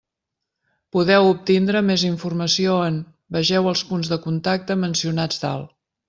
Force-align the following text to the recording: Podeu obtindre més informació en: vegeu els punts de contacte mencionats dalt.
Podeu 0.95 1.27
obtindre 1.33 1.83
més 1.89 2.05
informació 2.07 2.77
en: 2.85 2.97
vegeu 3.37 3.69
els 3.73 3.83
punts 3.91 4.09
de 4.13 4.19
contacte 4.23 4.79
mencionats 4.85 5.43
dalt. 5.45 5.71